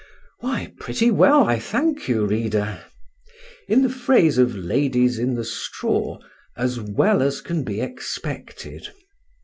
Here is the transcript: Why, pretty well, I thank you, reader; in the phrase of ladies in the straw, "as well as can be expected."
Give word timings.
Why, 0.39 0.73
pretty 0.79 1.11
well, 1.11 1.43
I 1.43 1.59
thank 1.59 2.07
you, 2.07 2.25
reader; 2.25 2.85
in 3.67 3.83
the 3.83 3.89
phrase 3.89 4.39
of 4.39 4.55
ladies 4.55 5.19
in 5.19 5.35
the 5.35 5.45
straw, 5.45 6.17
"as 6.57 6.79
well 6.81 7.21
as 7.21 7.39
can 7.39 7.63
be 7.63 7.81
expected." 7.81 8.87